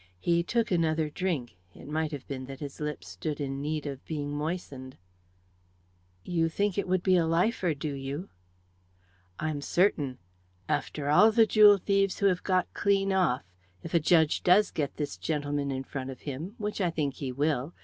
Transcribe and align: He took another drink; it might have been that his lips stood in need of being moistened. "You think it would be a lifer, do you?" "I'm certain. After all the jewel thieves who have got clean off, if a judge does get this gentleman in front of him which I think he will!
He 0.19 0.41
took 0.41 0.71
another 0.71 1.11
drink; 1.11 1.57
it 1.75 1.87
might 1.87 2.11
have 2.11 2.27
been 2.27 2.45
that 2.45 2.59
his 2.59 2.79
lips 2.81 3.07
stood 3.07 3.39
in 3.39 3.61
need 3.61 3.85
of 3.85 4.03
being 4.07 4.35
moistened. 4.35 4.97
"You 6.25 6.49
think 6.49 6.75
it 6.75 6.87
would 6.87 7.03
be 7.03 7.17
a 7.17 7.27
lifer, 7.27 7.75
do 7.75 7.93
you?" 7.93 8.29
"I'm 9.39 9.61
certain. 9.61 10.17
After 10.67 11.07
all 11.11 11.31
the 11.31 11.45
jewel 11.45 11.77
thieves 11.77 12.17
who 12.17 12.25
have 12.25 12.41
got 12.41 12.73
clean 12.73 13.13
off, 13.13 13.43
if 13.83 13.93
a 13.93 13.99
judge 13.99 14.41
does 14.41 14.71
get 14.71 14.95
this 14.97 15.17
gentleman 15.17 15.69
in 15.69 15.83
front 15.83 16.09
of 16.09 16.21
him 16.21 16.55
which 16.57 16.81
I 16.81 16.89
think 16.89 17.17
he 17.17 17.31
will! 17.31 17.75